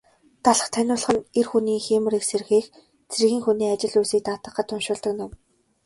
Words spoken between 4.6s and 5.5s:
уншуулдаг ном.